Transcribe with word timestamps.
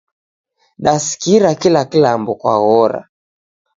Dasikira 0.83 1.49
kila 1.61 1.81
kilambo 1.91 2.31
kwaghora 2.41 2.99